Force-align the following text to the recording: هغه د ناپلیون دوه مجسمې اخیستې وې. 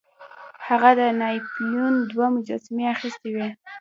هغه 0.67 0.89
د 0.99 1.01
ناپلیون 1.21 1.93
دوه 2.11 2.25
مجسمې 2.35 2.85
اخیستې 2.95 3.29
وې. 3.35 3.49